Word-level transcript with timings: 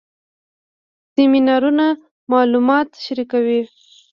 سیمینارونه 1.13 1.87
معلومات 2.31 2.89
شریکوي 3.05 3.61